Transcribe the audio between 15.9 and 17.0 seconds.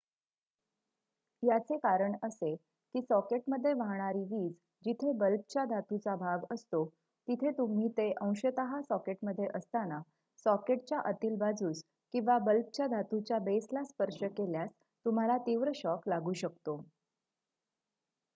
लागू शकतो